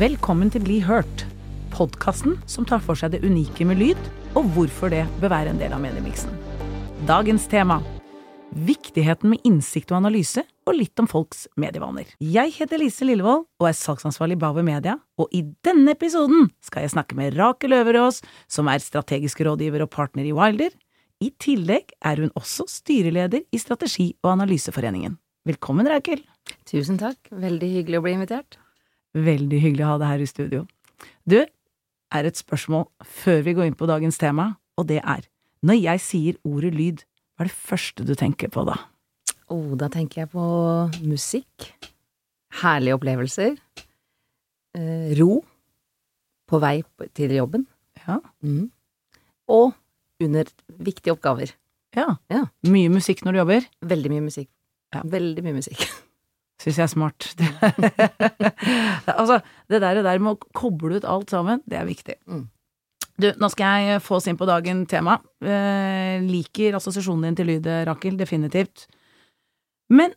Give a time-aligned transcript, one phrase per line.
[0.00, 1.26] Velkommen til Bli hørt,
[1.74, 3.98] podkasten som tar for seg det unike med lyd,
[4.38, 6.32] og hvorfor det bør være en del av mediemiksen.
[7.04, 7.76] Dagens tema
[8.56, 12.08] viktigheten med innsikt og analyse, og litt om folks medievaner.
[12.24, 16.86] Jeg heter Lise Lillevold og er salgsansvarlig i Bauer Media, og i denne episoden skal
[16.86, 20.72] jeg snakke med Rakel Øverås, som er strategisk rådgiver og partner i Wilder.
[21.20, 25.20] I tillegg er hun også styreleder i Strategi- og analyseforeningen.
[25.48, 26.24] Velkommen, Rakel.
[26.64, 27.18] Tusen takk.
[27.28, 28.61] Veldig hyggelig å bli invitert.
[29.12, 30.62] Veldig hyggelig å ha deg her i studio.
[31.28, 31.40] Du,
[32.12, 35.24] er et spørsmål før vi går inn på dagens tema, og det er,
[35.64, 37.04] når jeg sier ordet lyd,
[37.36, 38.76] hva er det første du tenker på da?
[39.52, 40.44] Oh, da tenker jeg på
[41.04, 41.68] musikk.
[42.62, 43.56] Herlige opplevelser.
[44.76, 45.42] Eh, ro.
[46.48, 46.78] På vei
[47.16, 47.66] til jobben.
[48.04, 48.18] Ja.
[48.44, 48.70] Mm.
[49.52, 49.72] Og
[50.22, 50.48] under
[50.80, 51.52] viktige oppgaver.
[51.96, 52.16] Ja.
[52.32, 52.46] Ja.
[52.68, 53.68] Mye musikk når du jobber?
[53.92, 54.48] Veldig mye musikk.
[54.94, 55.04] Ja.
[55.04, 55.84] Veldig mye musikk.
[56.62, 57.28] Syns jeg er smart.
[59.20, 62.18] altså, det der, det der med å koble ut alt sammen, det er viktig.
[62.30, 62.44] Mm.
[63.22, 65.18] Du, nå skal jeg få oss inn på dagen tema.
[65.42, 68.86] Eh, liker assosiasjonen din til lyd, Rakel, definitivt.
[69.92, 70.14] Men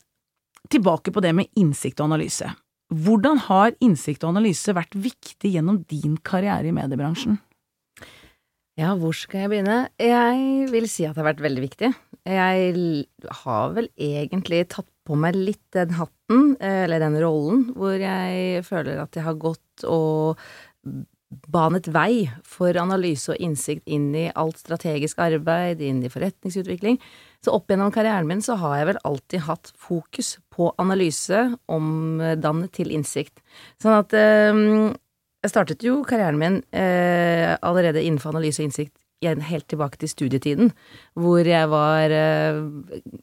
[0.71, 2.47] tilbake på det med innsikt og analyse.
[2.93, 7.39] Hvordan har innsikt og analyse vært viktig gjennom din karriere i mediebransjen?
[8.75, 9.77] Ja, hvor skal jeg begynne?
[10.03, 11.89] Jeg vil si at det har vært veldig viktig.
[12.27, 13.05] Jeg
[13.39, 18.65] har vel egentlig tatt på meg litt den hatten, eh, eller den rollen, hvor jeg
[18.67, 20.41] føler at jeg har gått og
[21.51, 26.99] banet vei for analyse og innsikt inn i alt strategisk arbeid, inn i forretningsutvikling.
[27.45, 32.75] Så opp gjennom karrieren min så har jeg vel alltid hatt fokus på analyse omdannet
[32.75, 33.39] til innsikt.
[33.79, 34.95] Sånn at eh,
[35.45, 40.71] jeg startet jo karrieren min eh, allerede innenfor analyse og innsikt helt tilbake til studietiden,
[41.15, 42.61] hvor jeg var eh,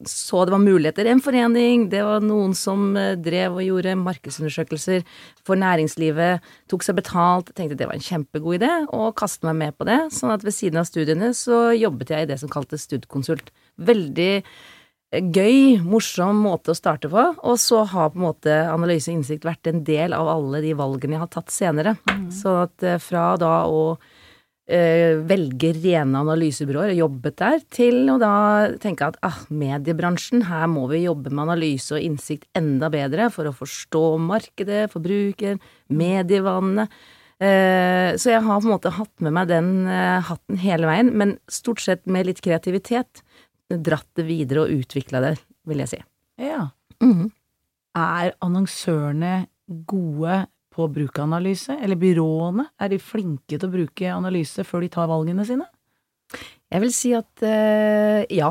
[0.05, 5.03] Så det var muligheter en forening, det var noen som eh, drev og gjorde markedsundersøkelser
[5.45, 9.77] for næringslivet, tok seg betalt, tenkte det var en kjempegod idé, og kastet meg med
[9.77, 9.99] på det.
[10.11, 13.53] Sånn at ved siden av studiene så jobbet jeg i det som kaltes studkonsult.
[13.77, 14.43] Veldig
[15.13, 19.45] gøy, morsom måte å starte på, og så har på en måte analyse og innsikt
[19.45, 21.95] vært en del av alle de valgene jeg har tatt senere.
[22.33, 23.83] Så at eh, fra da å
[24.65, 28.33] eh, velge rene analysebyråer og jobbet der, til å da
[28.81, 33.49] tenke at ah, mediebransjen, her må vi jobbe med analyse og innsikt enda bedre for
[33.49, 35.61] å forstå markedet, forbrukeren,
[35.93, 36.87] medievanene.
[37.43, 41.11] Eh, så jeg har på en måte hatt med meg den eh, hatten hele veien,
[41.17, 43.23] men stort sett med litt kreativitet
[43.81, 45.37] dratt det videre og utvikla det,
[45.69, 46.01] vil jeg si.
[46.41, 46.67] Ja.
[47.03, 47.31] Mhm.
[47.93, 49.45] Er annonsørene
[49.85, 52.65] gode på brukeranalyse, eller byråene?
[52.81, 55.67] Er de flinke til å bruke analyse før de tar valgene sine?
[56.73, 58.49] Jeg vil si at eh, ja.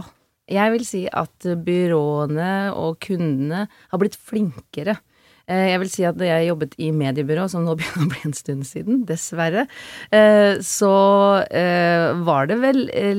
[0.52, 4.98] Jeg vil si at byråene og kundene har blitt flinkere.
[5.50, 8.22] Eh, jeg vil si at da jeg jobbet i mediebyrå, som nå begynner å bli
[8.28, 9.66] en stund siden, dessverre,
[10.14, 10.92] eh, så
[12.22, 13.16] var det vel eh,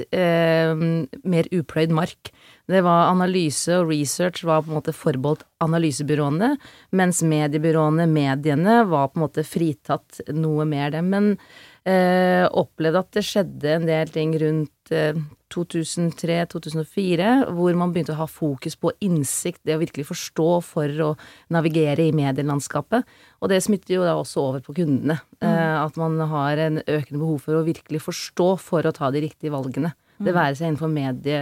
[0.00, 2.32] eh, mer upløyd mark.
[2.70, 6.54] Det var analyse og research var på en måte forbeholdt analysebyråene,
[6.96, 11.10] mens mediebyråene, mediene, var på en måte fritatt noe mer dem.
[11.12, 11.34] Men
[11.88, 15.16] eh, opplevde at det skjedde en del ting rundt eh,
[15.54, 21.10] 2003-2004, hvor man begynte å ha fokus på innsikt, det å virkelig forstå for å
[21.54, 23.06] navigere i medielandskapet.
[23.40, 25.20] Og det smitter jo da også over på kundene.
[25.44, 29.22] Eh, at man har en økende behov for å virkelig forstå for å ta de
[29.26, 29.94] riktige valgene.
[30.24, 31.38] Det være seg innenfor medie,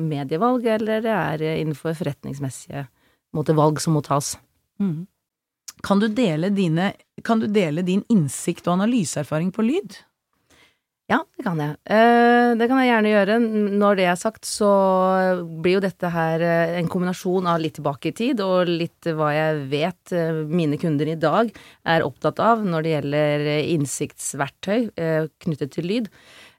[0.00, 2.86] medievalg, eller det er innenfor forretningsmessige
[3.36, 4.36] måte, valg som må tas.
[4.80, 5.06] Mhm.
[5.84, 6.92] Kan du dele dine
[7.24, 9.98] Kan du dele din innsikt og analyseerfaring på lyd?
[11.08, 11.72] Ja, det kan jeg.
[11.88, 13.36] Eh, det kan jeg gjerne gjøre.
[13.80, 14.68] Når det er sagt, så
[15.64, 19.30] blir jo dette her eh, en kombinasjon av litt tilbake i tid, og litt hva
[19.32, 21.48] jeg vet eh, mine kunder i dag
[21.88, 26.12] er opptatt av når det gjelder eh, innsiktsverktøy eh, knyttet til lyd.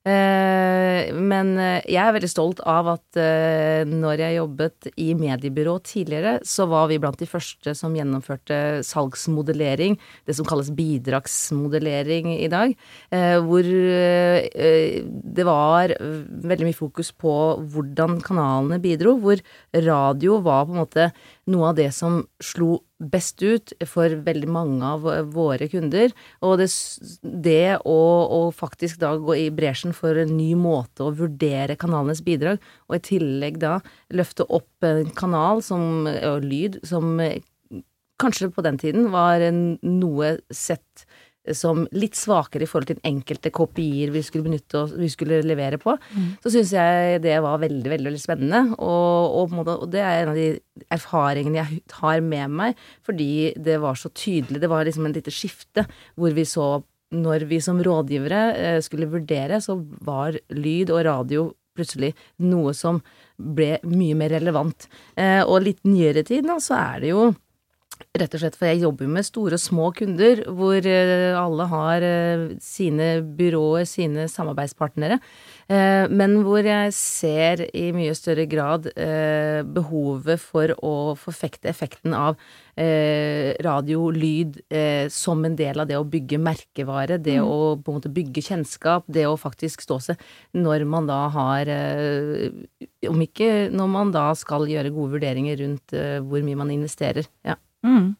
[0.09, 5.75] Eh, men eh, jeg er veldig stolt av at eh, når jeg jobbet i mediebyrå
[5.85, 12.47] tidligere, så var vi blant de første som gjennomførte salgsmodellering, det som kalles bidragsmodellering i
[12.51, 12.73] dag,
[13.09, 17.33] hvor det var veldig mye fokus på
[17.73, 19.41] hvordan kanalene bidro, hvor
[19.75, 21.09] radio var på en måte
[21.49, 26.11] noe av det som slo best ut for veldig mange av våre kunder.
[26.45, 26.67] Og det,
[27.23, 27.99] det å,
[28.37, 32.59] å, faktisk da gå i bresjen for en ny måte å vurdere kanalenes bidrag,
[32.89, 33.77] og i tillegg da
[34.15, 37.15] løfte opp en kanal som, og lyd som
[38.19, 41.05] kanskje på den tiden var noe sett
[41.57, 45.79] som litt svakere i forhold til enkelte kopier vi skulle benytte og vi skulle levere
[45.81, 46.29] på, mm.
[46.43, 48.61] så syns jeg det var veldig, veldig, veldig spennende.
[48.77, 50.49] Og, og, og, det er en av de
[50.93, 54.61] erfaringene jeg har med meg, fordi det var så tydelig.
[54.61, 56.77] Det var liksom en lite skifte hvor vi så
[57.09, 61.47] når vi som rådgivere eh, skulle vurdere, så var lyd og radio
[61.77, 62.13] plutselig
[62.43, 62.99] noe som
[63.39, 64.89] ble mye mer relevant.
[65.15, 67.29] Eh, og litt nyere tid nå, så er det jo
[68.17, 72.05] Rett og slett, for jeg jobber med store og små kunder, hvor eh, alle har
[72.05, 75.19] eh, sine byråer, sine samarbeidspartnere.
[75.69, 78.89] Eh, men hvor jeg ser i mye større grad
[79.69, 82.39] behovet for å forfekte effekten av
[82.79, 84.55] radio, lyd,
[85.11, 87.43] som en del av det å bygge merkevare, det mm.
[87.43, 90.23] å på en måte bygge kjennskap, det å faktisk stå seg
[90.55, 91.73] når man da har
[93.09, 97.27] Om ikke når man da skal gjøre gode vurderinger rundt hvor mye man investerer.
[97.43, 97.59] Ja.
[97.85, 98.13] Mm.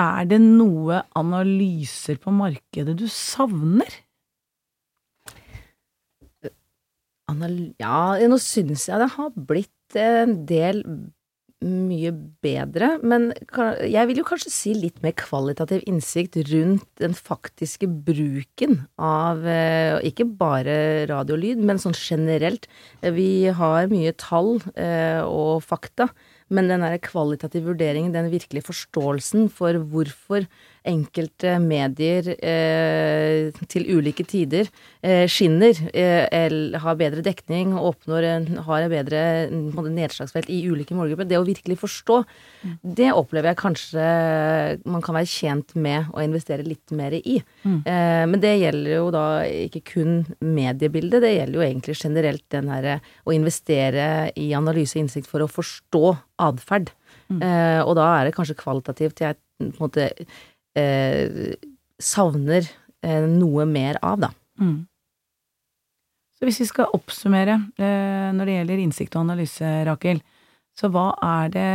[0.00, 3.90] Er det noe analyser på markedet du savner?
[7.78, 10.82] ja, nå syns jeg det har blitt en del
[11.60, 12.10] mye
[12.40, 13.28] bedre, men
[13.84, 19.98] jeg vil jo kanskje si litt mer kvalitativ innsikt rundt den faktiske bruken av eh,
[20.08, 22.64] ikke bare radiolyd, men sånn generelt.
[23.04, 26.08] Vi har mye tall eh, og fakta
[26.50, 30.46] men den der kvalitative vurderingen, den virkelige forståelsen for hvorfor
[30.88, 34.68] enkelte medier eh, til ulike tider
[35.04, 38.28] eh, skinner, eh, har bedre dekning og oppnår
[38.66, 41.28] har en bedre nedslagsfelt i ulike målgrupper.
[41.28, 42.20] Det å virkelig forstå,
[42.62, 42.76] mm.
[42.96, 44.06] det opplever jeg kanskje
[44.90, 47.38] man kan være tjent med å investere litt mer i.
[47.64, 47.80] Mm.
[47.84, 49.26] Eh, men det gjelder jo da
[49.66, 52.98] ikke kun mediebildet, det gjelder jo egentlig generelt den herre
[53.28, 56.04] å investere i analyse og innsikt for å forstå
[56.40, 56.92] atferd.
[57.30, 57.42] Mm.
[57.44, 60.08] Eh, og da er det kanskje kvalitativt jeg på en måte
[60.78, 61.56] eh,
[62.00, 62.66] savner
[63.02, 64.32] eh, noe mer av, da.
[64.60, 64.84] Mm.
[66.38, 70.22] Så hvis vi skal oppsummere eh, når det gjelder innsikt og analyse, Rakel,
[70.76, 71.72] så hva er det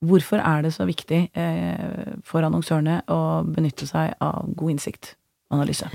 [0.00, 5.10] Hvorfor er det så viktig eh, for annonsørene å benytte seg av god innsikt
[5.50, 5.90] og analyse?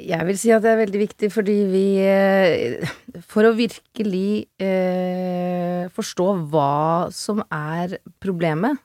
[0.00, 2.88] Jeg vil si at det er veldig viktig fordi vi eh,
[3.28, 8.80] For å virkelig eh, forstå hva som er problemet,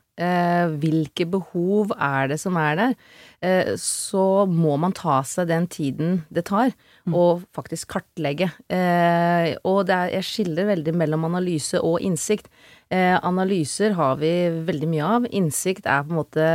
[0.81, 2.95] hvilke behov er det som er der,
[3.41, 6.73] eh, så må man ta seg den tiden det tar,
[7.05, 7.15] mm.
[7.15, 8.51] og faktisk kartlegge.
[8.69, 12.51] Eh, og er, jeg skiller veldig mellom analyse og innsikt.
[12.91, 14.29] Eh, analyser har vi
[14.67, 15.27] veldig mye av.
[15.31, 16.47] Innsikt er på en måte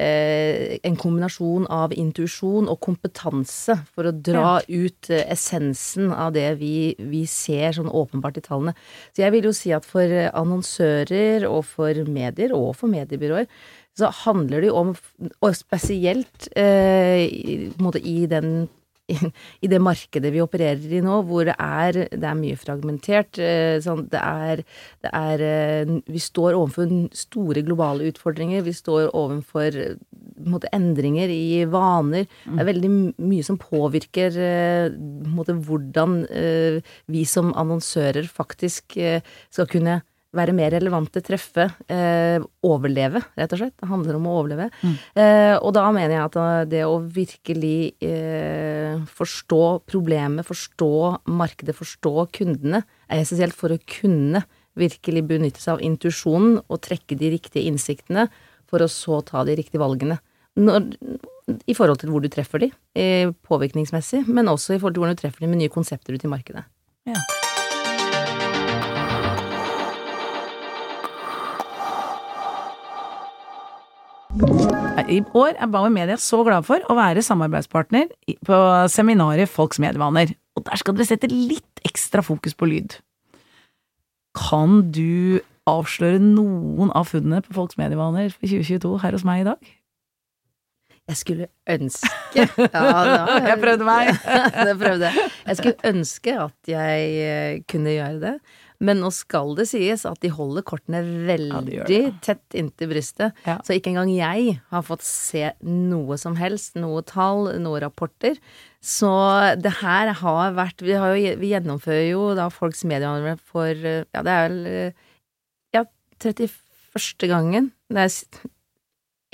[0.00, 4.86] eh, en kombinasjon av intuisjon og kompetanse for å dra ja.
[4.86, 8.72] ut eh, essensen av det vi, vi, ser sånn åpenbart i tallene.
[9.12, 13.44] Så jeg vil jo si at for annonsører og for medier, og for mediebyråer,
[13.96, 14.96] så handler det jo om,
[15.44, 17.68] og spesielt eh, i,
[18.00, 18.68] i den
[19.64, 23.38] i det markedet vi opererer i nå, hvor det er, det er mye fragmentert.
[23.38, 24.62] Eh, sånn, det er,
[25.04, 28.64] det er, eh, Vi står overfor store globale utfordringer.
[28.66, 29.78] Vi står overfor
[30.46, 32.26] måte, endringer i vaner.
[32.44, 32.92] Det er veldig
[33.22, 34.36] mye som påvirker
[35.36, 36.18] måte, hvordan
[37.10, 40.00] vi som annonsører faktisk skal kunne
[40.34, 43.76] være mer relevante, treffe, eh, overleve, rett og slett.
[43.78, 44.68] Det handler om å overleve.
[44.82, 44.96] Mm.
[45.22, 50.92] Eh, og da mener jeg at eh, det å virkelig eh, forstå problemet, forstå
[51.30, 54.44] markedet, forstå kundene, er essensielt for å kunne
[54.76, 58.28] virkelig benytte seg av intuisjonen og trekke de riktige innsiktene,
[58.66, 60.18] for å så ta de riktige valgene.
[60.58, 60.90] Når,
[61.68, 65.16] I forhold til hvor du treffer de, eh, påvirkningsmessig, men også i forhold til hvordan
[65.16, 66.66] du treffer de med nye konsepter ut i markedet.
[67.06, 67.20] Ja.
[74.36, 78.10] I år er Bauer Media så glad for å være samarbeidspartner
[78.44, 78.58] på
[78.92, 80.34] seminaret Folks medievaner.
[80.56, 82.98] Og der skal dere sette litt ekstra fokus på lyd.
[84.36, 89.48] Kan du avsløre noen av funnene på Folks medievaner for 2022 her hos meg i
[89.48, 89.72] dag?
[91.06, 94.10] Jeg skulle ønske Ja, da, jeg prøvde meg.
[94.66, 95.32] det prøvde jeg.
[95.46, 98.36] Jeg skulle ønske at jeg eh, kunne gjøre det.
[98.84, 103.36] Men nå skal det sies at de holder kortene veldig ja, de tett inntil brystet.
[103.46, 103.58] Ja.
[103.64, 108.40] Så ikke engang jeg har fått se noe som helst, noe tall, noen rapporter.
[108.84, 109.10] Så
[109.58, 114.22] det her har vært Vi, har jo, vi gjennomfører jo da folks mediehandler for Ja,
[114.22, 114.60] det er vel
[115.74, 115.86] Ja,
[116.22, 117.26] 31.
[117.26, 117.72] gangen.
[117.90, 118.12] Det er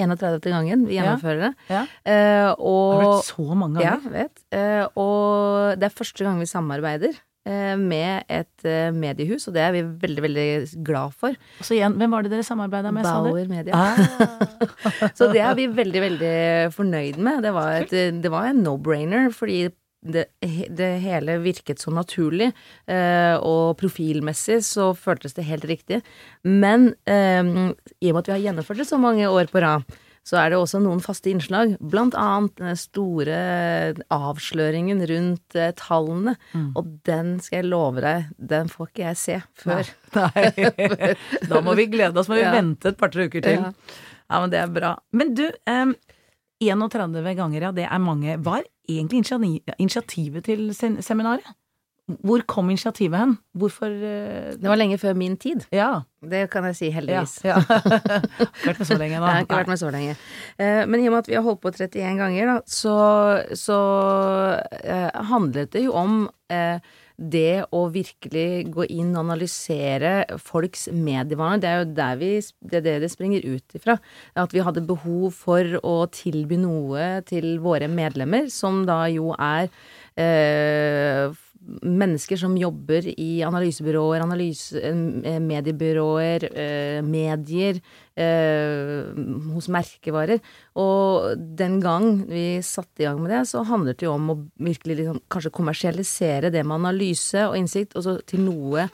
[0.01, 0.49] 31.
[0.51, 1.51] gangen vi gjennomfører det.
[1.69, 1.83] Ja.
[2.09, 4.07] Eh, Har og vært så mange ganger?
[4.07, 4.43] Ja, vet.
[4.55, 7.21] Uh, og det er første gang vi samarbeider eh,
[7.79, 10.47] med et eh, mediehus, og det er vi veldig, veldig
[10.87, 11.37] glad for.
[11.61, 13.07] Så igjen, hvem var det dere samarbeida med?
[13.09, 13.75] Bauer Media.
[13.75, 15.13] Ah.
[15.19, 16.35] Så det er vi veldig, veldig
[16.77, 17.43] fornøyd med.
[17.47, 19.65] Det var, et, det var en no-brainer, fordi
[20.03, 20.27] det,
[20.75, 22.51] det hele virket så naturlig,
[22.91, 26.01] eh, og profilmessig så føltes det helt riktig.
[26.43, 27.43] Men eh,
[28.03, 29.87] i og med at vi har gjennomført det så mange år på rad,
[30.23, 33.39] så er det også noen faste innslag, blant annet den store
[34.15, 35.73] avsløringen rundt tallene.
[35.79, 36.37] tallene,
[36.79, 39.91] og den skal jeg love deg, den får ikke jeg se før.
[40.15, 41.15] Nei.
[41.51, 42.53] Da må vi glede oss, må vi Ja.
[42.55, 43.59] vente et par-tre uker til.
[43.67, 43.73] Ja.
[44.31, 44.41] Ja.
[44.41, 44.95] men det er bra.
[45.13, 45.95] Men du, um,
[46.63, 48.39] 31 ganger, ja, det er mange.
[48.39, 49.25] Hva er egentlig
[49.79, 51.45] initiativet til seminaret?
[52.21, 53.37] Hvor kom initiativet hen?
[53.59, 55.67] Hvorfor uh, Det var lenge før min tid.
[55.73, 56.03] Ja.
[56.23, 57.41] Det kan jeg si, heldigvis.
[57.45, 57.59] ja.
[58.45, 59.27] Ikke vært med så lenge da.
[59.33, 60.17] Jeg har ikke vært med så lenge.
[60.61, 62.97] Uh, Men i og med at vi har holdt på 31 ganger, da, så,
[63.59, 63.79] så
[64.61, 66.27] uh, handlet det jo om
[67.23, 71.61] det å virkelig gå inn og analysere folks medievaner.
[71.63, 72.31] Det er jo der vi,
[72.71, 73.99] det er det det springer ut ifra.
[74.39, 79.69] At vi hadde behov for å tilby noe til våre medlemmer, som da jo er
[80.17, 81.31] eh,
[81.83, 87.81] mennesker som jobber i analysebyråer, analyse, eh, mediebyråer, eh, medier,
[88.17, 89.13] eh,
[89.55, 90.41] hos merkevarer.
[90.77, 94.49] Og den gang vi satte i gang med det, så handlet det jo om å
[94.59, 98.89] virkelig liksom, kanskje kommersialisere det med analyse og innsikt, og så til noe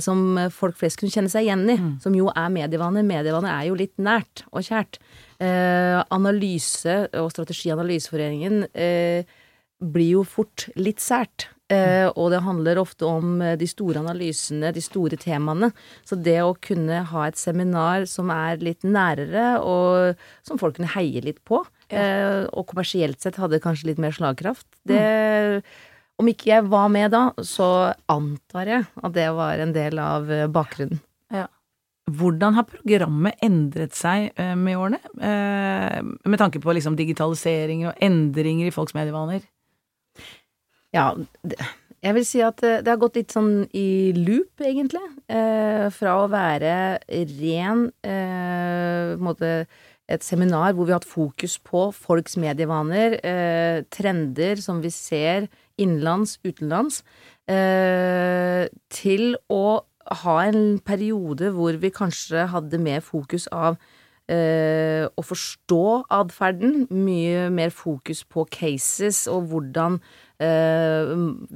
[0.00, 3.04] som folk flest kunne kjenne seg igjen i, som jo er medievaner.
[3.04, 4.96] Medievaner er jo litt nært og kjært.
[5.44, 9.24] Eh, analyse og Strategi- og analyseforeningen eh,
[9.82, 11.48] blir jo fort litt sært.
[11.74, 15.70] Eh, og det handler ofte om eh, de store analysene, de store temaene.
[16.06, 20.92] Så det å kunne ha et seminar som er litt nærere, og som folk kunne
[20.94, 25.62] heie litt på, eh, og kommersielt sett hadde kanskje litt mer slagkraft, det
[26.14, 30.28] Om ikke jeg var med da, så antar jeg at det var en del av
[30.30, 31.00] eh, bakgrunnen.
[31.34, 31.48] Ja.
[32.06, 35.00] Hvordan har programmet endret seg eh, med årene?
[36.22, 39.42] Med tanke på liksom digitalisering og endringer i folks medievaner?
[40.94, 41.08] Ja,
[42.04, 45.02] jeg vil si at det, det har gått litt sånn i loop, egentlig.
[45.26, 46.74] Eh, fra å være
[47.40, 49.64] ren eh, måte
[50.04, 55.48] et seminar hvor vi har hatt fokus på folks medievaner, eh, trender som vi ser
[55.80, 57.02] innenlands, utenlands,
[57.48, 59.80] eh, til å
[60.24, 63.78] ha en periode hvor vi kanskje hadde mer fokus av
[64.28, 69.98] eh, å forstå atferden, mye mer fokus på cases og hvordan
[70.42, 71.12] eh,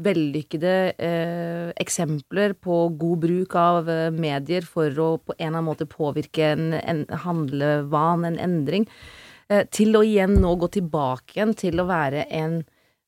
[0.07, 5.69] vellykkede eh, eksempler på god bruk av eh, medier for å på en eller annen
[5.69, 8.89] måte påvirke en, en handlevan, en endring,
[9.49, 12.63] eh, til å igjen nå gå tilbake igjen til å være en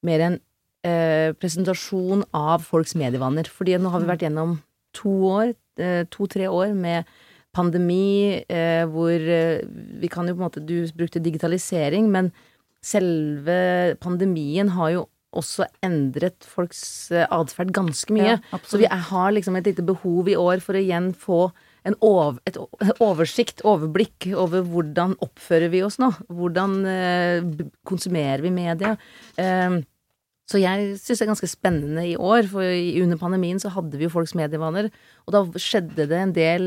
[0.07, 0.39] mer en
[0.87, 3.50] eh, presentasjon av folks medievaner.
[3.50, 4.59] Fordi nå har vi vært gjennom
[4.97, 7.11] to år, eh, to-tre år med
[7.50, 12.29] pandemi, hvor vi kan jo på en måte Du brukte digitalisering, men
[12.79, 15.00] selve pandemien har jo
[15.37, 16.83] også endret folks
[17.15, 18.39] eh, atferd ganske mye.
[18.39, 21.43] Ja, så vi er, har liksom et lite behov i år for å igjen få
[21.89, 22.59] en over, et
[23.09, 26.11] oversikt, overblikk over hvordan oppfører vi oss nå?
[26.29, 28.97] Hvordan eh, konsumerer vi media?
[29.41, 29.81] Eh,
[30.50, 32.66] så jeg syns det er ganske spennende i år, for
[33.04, 34.88] under pandemien så hadde vi jo folks medievaner,
[35.28, 36.64] og da skjedde det en del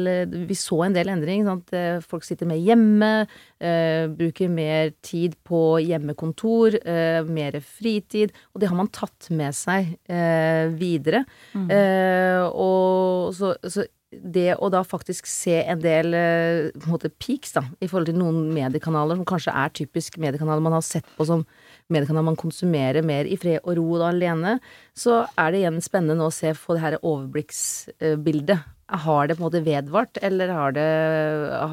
[0.47, 1.43] Vi så en del endring.
[1.47, 1.73] Sant?
[1.75, 3.11] Eh, Folk sitter mer hjemme,
[3.59, 9.51] eh, bruker mer tid på hjemmekontor, eh, mer fritid, og det har man tatt med
[9.57, 11.25] seg eh, videre.
[11.53, 17.11] Eh, og så, så det å da faktisk se en del eh, på en måte
[17.17, 21.07] peaks da, i forhold til noen mediekanaler som kanskje er typisk mediekanaler man har sett
[21.17, 21.45] på som
[21.91, 24.57] mediekanaler man konsumerer mer i fred og ro da alene,
[24.95, 28.69] så er det igjen spennende nå å se på det her overblikksbildet.
[29.03, 30.87] Har det på en måte vedvart, eller har det,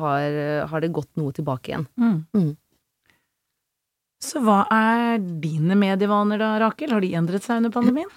[0.00, 0.40] har,
[0.70, 1.86] har det gått noe tilbake igjen?
[2.00, 2.52] Mm.
[4.20, 6.92] Så hva er dine medievaner da, Rakel?
[6.92, 8.08] Har de endret seg under pandemien?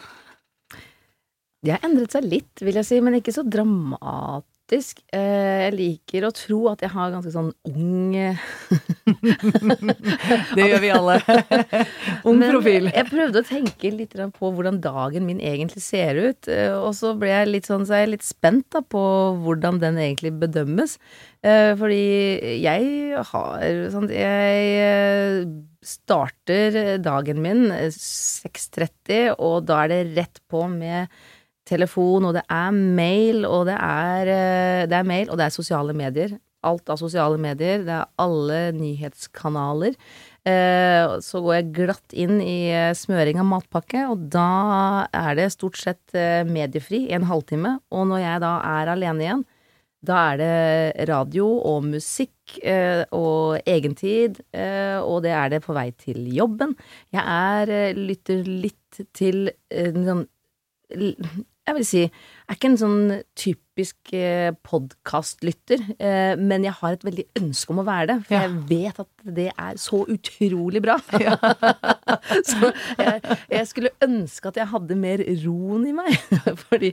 [1.63, 4.52] De har endret seg litt, vil jeg si, men ikke så dramatisk.
[4.73, 8.13] Eh, Jeg liker å tro at jeg har ganske sånn ung
[10.53, 11.15] Det gjør vi alle.
[12.27, 12.89] Ung Men profil.
[12.93, 17.13] Jeg prøvde å tenke litt på hvordan dagen min egentlig ser ut, eh, og så
[17.19, 19.03] ble jeg litt sånn, så er jeg litt spent da på
[19.43, 20.91] hvordan den egentlig bedømmes.
[21.43, 22.03] Eh, Fordi
[22.63, 22.83] jeg
[23.31, 25.47] har sånn Jeg
[25.83, 31.07] starter dagen min eh, 6.30, og da er det rett på med
[31.67, 35.55] telefon, og det er mail, og det er, eh, det er mail, og det er
[35.55, 36.35] sosiale medier.
[36.63, 37.83] Alt av sosiale medier.
[37.83, 39.95] Det er alle nyhetskanaler.
[40.47, 45.51] Eh, så går jeg glatt inn i eh, smøring av matpakke, og da er det
[45.55, 46.15] stort sett
[46.47, 47.79] mediefri i en halvtime.
[47.91, 49.45] Og når jeg da er alene igjen,
[50.03, 52.57] da er det radio og musikk
[53.15, 56.73] og egentid, og det er det på vei til jobben.
[57.15, 60.25] Jeg er lytter litt til sånn
[61.67, 63.11] Jeg vil si, er ikke en sånn
[63.73, 68.35] typisk eh, podkastlytter, eh, men jeg har et veldig ønske om å være det, for
[68.35, 68.41] ja.
[68.45, 70.99] jeg vet at det er så utrolig bra.
[71.23, 71.37] Ja.
[72.49, 76.15] så jeg, jeg, skulle ønske at jeg hadde mer roen i meg.
[76.65, 76.89] Fordi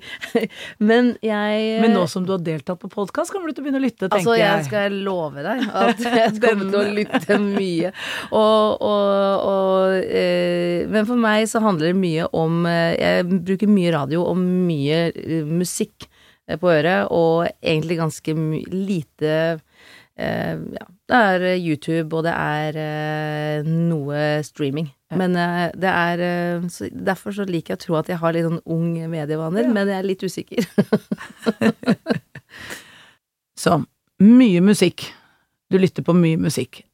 [0.79, 3.81] Men jeg Men nå som du har deltatt på podkast, kommer du til å begynne
[3.81, 4.47] å lytte, tenker altså, jeg.
[4.47, 7.93] Altså, jeg skal love deg at jeg kommer til å lytte mye.
[8.31, 13.75] Og, og, og eh, Men for meg så handler det mye om eh, Jeg bruker
[13.75, 15.03] mye radio og mye
[15.51, 16.10] musikk eh,
[16.59, 18.35] på øret, og egentlig ganske
[18.73, 19.61] lite
[20.21, 24.91] Eh, ja, det er eh, YouTube, og det er eh, noe streaming.
[25.11, 25.19] Ja.
[25.19, 26.21] Men det er
[26.71, 29.73] så Derfor så liker jeg å tro at jeg har litt sånn ung medievaner, ja.
[29.75, 30.69] men jeg er litt usikker.
[33.65, 33.81] så
[34.23, 35.09] mye musikk.
[35.73, 36.85] Du lytter på mye musikk.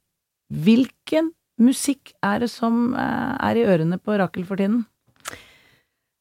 [0.48, 4.84] Hvilken musikk er det som er i ørene på Rakel for tiden?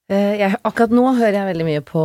[0.06, 2.02] Eh, jeg, akkurat nå hører jeg veldig mye på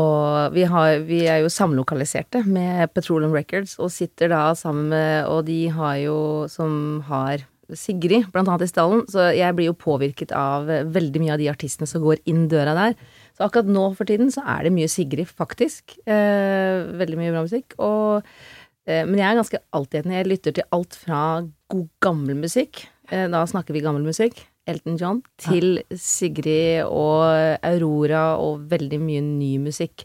[0.54, 5.42] vi, har, vi, er jo samlokaliserte med Petroleum Records og sitter da sammen med Og
[5.44, 6.14] de har jo
[6.48, 7.44] som har
[7.76, 11.46] Sigrid, blant annet i stallen, så jeg blir jo påvirket av veldig mye av de
[11.52, 12.96] artistene som går inn døra der.
[13.36, 15.94] Så akkurat nå for tiden så er det mye Sigrid, faktisk.
[16.02, 17.76] Eh, veldig mye bra musikk.
[17.78, 18.26] Og,
[18.90, 20.18] eh, men jeg er ganske altetende.
[20.18, 21.20] Jeg lytter til alt fra
[21.70, 22.88] god gammel musikk.
[23.06, 27.24] Eh, da snakker vi gammel musikk Elton John, til Sigrid og
[27.66, 30.04] Aurora og veldig mye ny musikk.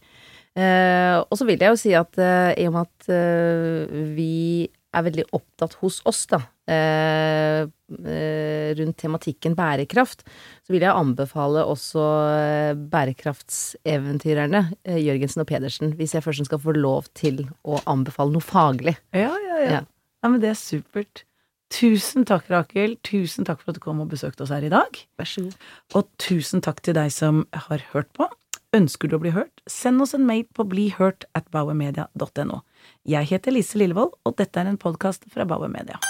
[0.55, 4.69] Eh, og så vil jeg jo si at eh, i og med at eh, vi
[4.95, 6.39] er veldig opptatt hos oss, da,
[6.71, 10.23] eh, eh, rundt tematikken bærekraft,
[10.63, 16.75] så vil jeg anbefale også eh, bærekraftseventyrerne Jørgensen og Pedersen, hvis jeg først skal få
[16.77, 18.95] lov til å anbefale noe faglig.
[19.11, 19.71] Ja, ja, ja.
[19.79, 19.81] ja.
[19.83, 21.25] ja men det er supert.
[21.73, 22.95] Tusen takk, Rakel.
[23.03, 24.99] Tusen takk for at du kom og besøkte oss her i dag.
[25.19, 25.55] Vær så god.
[25.97, 28.29] Og tusen takk til deg som har hørt på.
[28.75, 32.59] Ønsker du å bli hørt, send oss en mail på blihørt at bauermedia.no.
[33.07, 36.01] Jeg heter Lise Lillevold, og dette er en podkast fra Bauer Media.